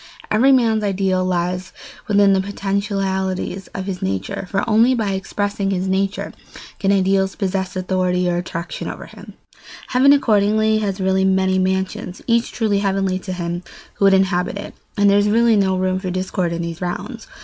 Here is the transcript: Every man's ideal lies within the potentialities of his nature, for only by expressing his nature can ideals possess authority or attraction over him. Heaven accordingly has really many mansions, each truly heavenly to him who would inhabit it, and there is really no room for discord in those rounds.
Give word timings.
Every 0.31 0.51
man's 0.51 0.83
ideal 0.83 1.23
lies 1.23 1.73
within 2.07 2.33
the 2.33 2.41
potentialities 2.41 3.67
of 3.67 3.85
his 3.85 4.01
nature, 4.01 4.47
for 4.49 4.67
only 4.67 4.95
by 4.95 5.11
expressing 5.11 5.69
his 5.69 5.87
nature 5.87 6.33
can 6.79 6.91
ideals 6.91 7.35
possess 7.35 7.75
authority 7.75 8.27
or 8.27 8.37
attraction 8.37 8.87
over 8.87 9.05
him. 9.05 9.33
Heaven 9.89 10.11
accordingly 10.11 10.79
has 10.79 10.99
really 10.99 11.23
many 11.23 11.59
mansions, 11.59 12.23
each 12.25 12.51
truly 12.51 12.79
heavenly 12.79 13.19
to 13.19 13.31
him 13.33 13.61
who 13.93 14.05
would 14.05 14.15
inhabit 14.15 14.57
it, 14.57 14.73
and 14.97 15.07
there 15.07 15.19
is 15.19 15.29
really 15.29 15.55
no 15.55 15.77
room 15.77 15.99
for 15.99 16.09
discord 16.09 16.51
in 16.51 16.63
those 16.63 16.81
rounds. 16.81 17.27